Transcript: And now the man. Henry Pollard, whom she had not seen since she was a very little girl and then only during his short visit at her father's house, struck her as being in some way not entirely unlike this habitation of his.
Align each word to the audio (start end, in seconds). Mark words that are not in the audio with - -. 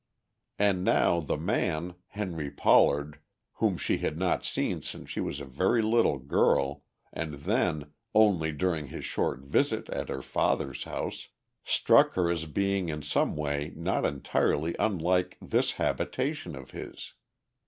And 0.57 0.83
now 0.83 1.19
the 1.19 1.37
man. 1.37 1.93
Henry 2.07 2.49
Pollard, 2.49 3.19
whom 3.57 3.77
she 3.77 3.99
had 3.99 4.17
not 4.17 4.43
seen 4.43 4.81
since 4.81 5.11
she 5.11 5.19
was 5.19 5.39
a 5.39 5.45
very 5.45 5.83
little 5.83 6.17
girl 6.17 6.83
and 7.13 7.35
then 7.35 7.91
only 8.15 8.51
during 8.51 8.87
his 8.87 9.05
short 9.05 9.41
visit 9.41 9.89
at 9.91 10.09
her 10.09 10.23
father's 10.23 10.85
house, 10.85 11.27
struck 11.63 12.15
her 12.15 12.31
as 12.31 12.47
being 12.47 12.89
in 12.89 13.03
some 13.03 13.35
way 13.35 13.73
not 13.75 14.03
entirely 14.03 14.75
unlike 14.79 15.37
this 15.39 15.73
habitation 15.73 16.55
of 16.55 16.71
his. 16.71 17.13